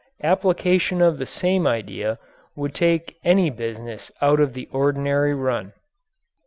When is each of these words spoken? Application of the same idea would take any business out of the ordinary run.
Application 0.23 0.99
of 0.99 1.19
the 1.19 1.27
same 1.27 1.67
idea 1.67 2.17
would 2.55 2.73
take 2.73 3.17
any 3.23 3.51
business 3.51 4.11
out 4.19 4.39
of 4.39 4.53
the 4.53 4.67
ordinary 4.71 5.35
run. 5.35 5.73